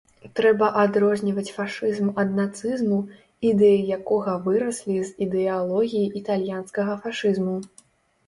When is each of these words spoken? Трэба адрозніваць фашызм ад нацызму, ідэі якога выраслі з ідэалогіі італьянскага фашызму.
Трэба 0.37 0.67
адрозніваць 0.83 1.51
фашызм 1.57 2.07
ад 2.21 2.31
нацызму, 2.39 2.97
ідэі 3.49 3.77
якога 3.97 4.33
выраслі 4.47 4.95
з 5.09 5.13
ідэалогіі 5.25 6.07
італьянскага 6.21 6.97
фашызму. 7.05 7.55